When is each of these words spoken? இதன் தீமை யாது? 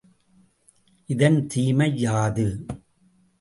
இதன் 1.09 1.37
தீமை 1.47 1.89
யாது? 2.01 2.47